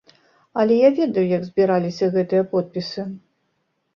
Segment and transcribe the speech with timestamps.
[0.61, 3.01] Але я ведаю, як збіраліся гэтыя подпісы.